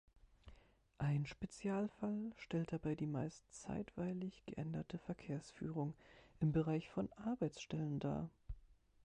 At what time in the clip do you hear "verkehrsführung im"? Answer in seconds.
4.97-6.51